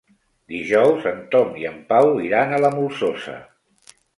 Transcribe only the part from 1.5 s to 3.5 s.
i en Pau iran a la Molsosa.